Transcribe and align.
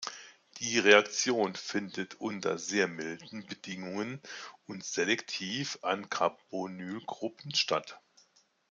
Die 0.57 0.79
Reaktion 0.79 1.53
findet 1.53 2.15
unter 2.15 2.57
sehr 2.57 2.87
milden 2.87 3.45
Bedingungen 3.45 4.19
und 4.65 4.83
selektiv 4.83 5.77
an 5.83 6.09
Carbonylgruppen 6.09 7.53
statt. 7.53 8.01